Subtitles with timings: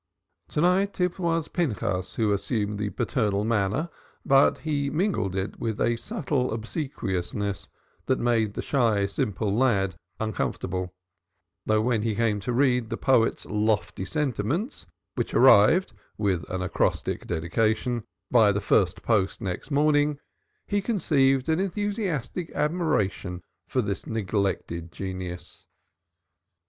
[0.49, 3.91] To night it was Pinchas who assumed the paternal manner,
[4.25, 7.67] but he mingled it with a subtle obsequiousness
[8.07, 10.91] that made the shy simple lad uncomfortable,
[11.67, 17.27] though when he came to read the poet's lofty sentiments which arrived (with an acrostic
[17.27, 20.17] dedication) by the first post next morning,
[20.65, 25.67] he conceived an enthusiastic admiration for the neglected genius.